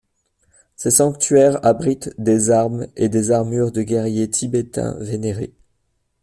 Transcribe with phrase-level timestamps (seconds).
[0.77, 5.53] Ces sanctuaires abritent des armes et armures de guerriers tibétains vénérés.